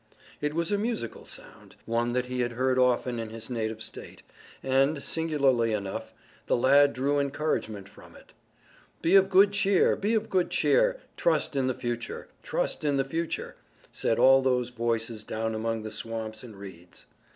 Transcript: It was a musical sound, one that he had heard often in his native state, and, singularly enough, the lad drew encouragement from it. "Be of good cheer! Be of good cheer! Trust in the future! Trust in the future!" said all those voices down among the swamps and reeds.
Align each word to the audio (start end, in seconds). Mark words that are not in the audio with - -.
It 0.41 0.55
was 0.55 0.71
a 0.71 0.79
musical 0.79 1.25
sound, 1.25 1.75
one 1.85 2.13
that 2.13 2.25
he 2.25 2.39
had 2.39 2.53
heard 2.53 2.79
often 2.79 3.19
in 3.19 3.29
his 3.29 3.51
native 3.51 3.83
state, 3.83 4.23
and, 4.63 5.03
singularly 5.03 5.73
enough, 5.73 6.11
the 6.47 6.57
lad 6.57 6.93
drew 6.93 7.19
encouragement 7.19 7.87
from 7.87 8.15
it. 8.15 8.33
"Be 9.03 9.13
of 9.13 9.29
good 9.29 9.51
cheer! 9.51 9.95
Be 9.95 10.15
of 10.15 10.27
good 10.27 10.49
cheer! 10.49 10.99
Trust 11.17 11.55
in 11.55 11.67
the 11.67 11.75
future! 11.75 12.29
Trust 12.41 12.83
in 12.83 12.97
the 12.97 13.05
future!" 13.05 13.53
said 13.91 14.17
all 14.17 14.41
those 14.41 14.69
voices 14.69 15.23
down 15.23 15.53
among 15.53 15.83
the 15.83 15.91
swamps 15.91 16.41
and 16.41 16.55
reeds. 16.55 17.05